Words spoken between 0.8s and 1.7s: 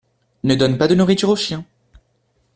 de nourriture aux chiens.